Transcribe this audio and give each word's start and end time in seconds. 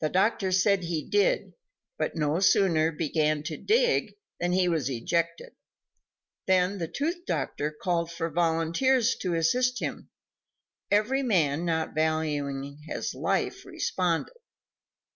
The 0.00 0.10
doctor 0.10 0.52
said 0.52 0.84
he 0.84 1.02
did, 1.10 1.54
but 1.98 2.14
no 2.14 2.38
sooner 2.38 2.92
began 2.92 3.42
to 3.42 3.56
dig 3.56 4.14
than 4.38 4.52
he 4.52 4.68
was 4.68 4.88
ejected. 4.88 5.56
Then 6.46 6.78
the 6.78 6.86
tooth 6.86 7.26
doctor 7.26 7.72
called 7.72 8.12
for 8.12 8.30
volunteers 8.30 9.16
to 9.22 9.34
assist 9.34 9.80
him; 9.80 10.08
every 10.88 11.24
man 11.24 11.64
not 11.64 11.96
valuing 11.96 12.78
his 12.86 13.12
life 13.12 13.64
responded. 13.66 14.34